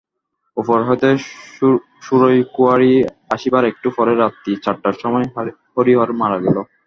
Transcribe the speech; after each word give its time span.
উপর 0.57 0.77
হইতে 0.87 1.09
সূরযকুঁয়ারী 2.05 2.91
আসিবার 3.35 3.63
একটু 3.71 3.87
পরেই 3.97 4.17
রাত্রি 4.17 4.51
চারটার 4.63 4.95
সময় 5.01 5.25
হরিহর 5.73 6.09
মারা 6.21 6.37
গেল। 6.45 6.57